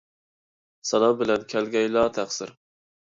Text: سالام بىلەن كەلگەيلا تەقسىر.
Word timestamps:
سالام 0.91 1.13
بىلەن 1.21 1.45
كەلگەيلا 1.53 2.07
تەقسىر. 2.17 2.57